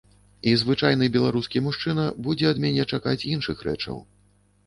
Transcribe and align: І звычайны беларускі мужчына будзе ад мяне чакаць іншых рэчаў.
І 0.51 0.53
звычайны 0.61 1.09
беларускі 1.15 1.61
мужчына 1.65 2.05
будзе 2.27 2.47
ад 2.53 2.61
мяне 2.63 2.83
чакаць 2.97 3.27
іншых 3.35 3.57
рэчаў. 3.67 4.01